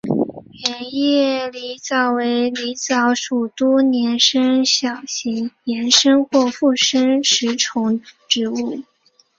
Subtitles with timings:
[0.67, 8.81] 圆叶狸藻为狸藻属多年生小型岩生或附生食虫植物。